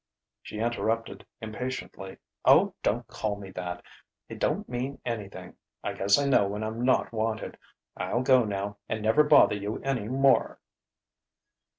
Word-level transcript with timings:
She 0.41 0.57
interrupted 0.57 1.27
impatiently: 1.41 2.17
"Oh, 2.43 2.73
don't 2.81 3.05
call 3.05 3.35
me 3.39 3.51
that. 3.51 3.83
It 4.29 4.39
don't 4.39 4.67
mean 4.67 4.99
anything. 5.05 5.57
I 5.83 5.93
guess 5.93 6.17
I 6.17 6.25
know 6.25 6.47
when 6.47 6.63
I'm 6.63 6.83
not 6.83 7.11
wanted. 7.13 7.55
I'll 7.95 8.23
go 8.23 8.43
now 8.43 8.77
and 8.89 9.03
never 9.03 9.23
bother 9.23 9.57
you 9.57 9.79
any 9.83 10.07
more." 10.07 10.59